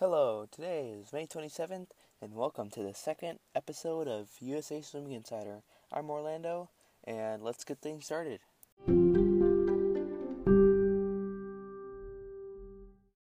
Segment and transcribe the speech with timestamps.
[0.00, 1.88] Hello, today is May 27th,
[2.22, 5.60] and welcome to the second episode of USA Swimming Insider.
[5.92, 6.70] I'm Orlando,
[7.04, 8.40] and let's get things started.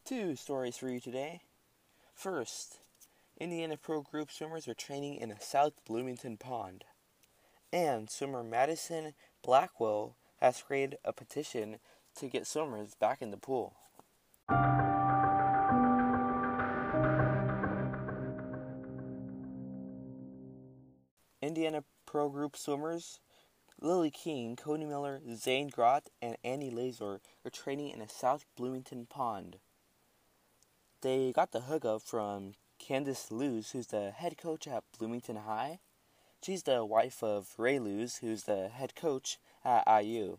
[0.05, 1.41] Two stories for you today.
[2.15, 2.79] First,
[3.37, 6.85] Indiana Pro Group swimmers are training in a South Bloomington pond.
[7.73, 11.79] And swimmer Madison Blackwell has created a petition
[12.15, 13.75] to get swimmers back in the pool.
[21.49, 23.19] Indiana Pro Group swimmers
[23.81, 29.07] Lilly King, Cody Miller, Zane Grothe, and Annie Lazor are training in a South Bloomington
[29.07, 29.57] pond.
[31.01, 35.79] They got the hookup from Candice Looze, who's the head coach at Bloomington High.
[36.43, 40.37] She's the wife of Ray Looze, who's the head coach at IU.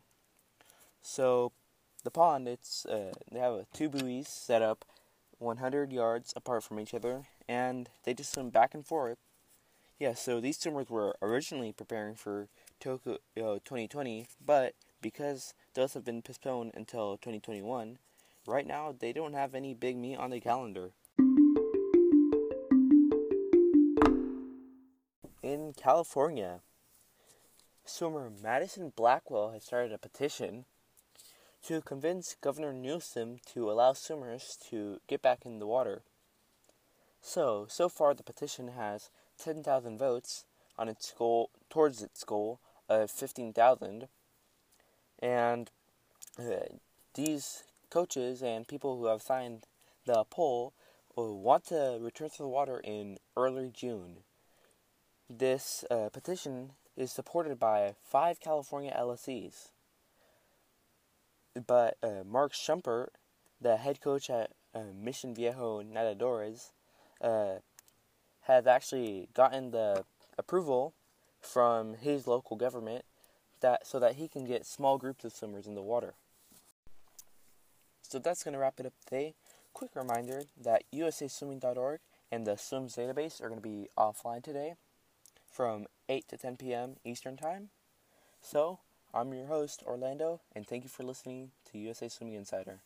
[1.03, 1.51] So,
[2.05, 4.85] the pond, it's uh, they have two buoys set up
[5.39, 9.19] 100 yards apart from each other, and they just swim back and forth.
[10.01, 12.49] Yeah, so these swimmers were originally preparing for
[12.81, 17.99] Tokyo uh, 2020, but because those have been postponed until 2021,
[18.47, 20.93] right now they don't have any big meet on the calendar.
[25.43, 26.61] In California,
[27.85, 30.65] swimmer Madison Blackwell has started a petition
[31.67, 36.01] to convince Governor Newsom to allow swimmers to get back in the water.
[37.21, 39.11] So, so far the petition has
[39.43, 40.45] 10,000 votes
[40.79, 44.09] on its goal towards its goal of 15,000
[45.21, 45.71] and
[46.39, 46.43] uh,
[47.15, 49.65] these coaches and people who have signed
[50.07, 50.73] the poll
[51.19, 54.19] uh, want to return to the water in early June.
[55.29, 59.69] This uh, petition is supported by five California LSCs.
[61.67, 63.13] But uh, Mark Schubert,
[63.61, 66.71] the head coach at uh, Mission Viejo Nadadores,
[67.21, 67.59] uh,
[68.51, 70.05] has actually gotten the
[70.39, 70.95] approval
[71.41, 73.05] from his local government
[73.61, 76.15] that so that he can get small groups of swimmers in the water.
[78.03, 79.35] So that's going to wrap it up today.
[79.73, 82.01] Quick reminder that usaswimming.org
[82.33, 84.75] and the SWIMS database are going to be offline today
[85.51, 86.97] from 8 to 10 p.m.
[87.05, 87.69] Eastern Time.
[88.41, 88.81] So,
[89.13, 92.81] I'm your host, Orlando, and thank you for listening to USA Swimming Insider.